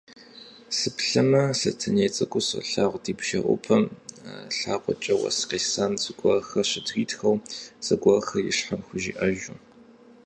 Сыплъэмэ, 0.77 1.43
Сэтэней 1.59 2.09
цӏыкӏу 2.15 2.41
солагъур, 2.47 3.01
ди 3.03 3.13
бжэӏупэм 3.19 3.83
лъакъуэкӏэ 4.57 5.13
уэс 5.17 5.39
къесам 5.49 5.93
зыгуэрхэр 6.01 6.67
щытритхэу, 6.71 7.35
зыгуэрхэр 7.85 8.43
ищхьэ 8.51 8.75
хужиӏэжу. 8.85 9.55